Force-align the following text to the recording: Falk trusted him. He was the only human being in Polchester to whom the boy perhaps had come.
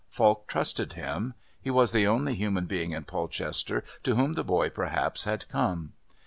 Falk 0.09 0.47
trusted 0.47 0.93
him. 0.93 1.35
He 1.61 1.69
was 1.69 1.91
the 1.91 2.07
only 2.07 2.33
human 2.33 2.65
being 2.65 2.89
in 2.91 3.03
Polchester 3.03 3.83
to 4.01 4.15
whom 4.15 4.33
the 4.33 4.43
boy 4.43 4.71
perhaps 4.71 5.25
had 5.25 5.47
come. 5.47 5.93